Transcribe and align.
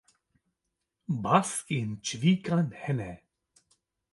Baskên 1.23 1.89
çivîkan 2.05 2.67
hene. 2.81 3.13